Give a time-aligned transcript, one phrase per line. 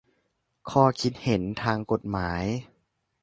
[0.69, 2.43] ข้อคิดเห็นทางกฎหมาย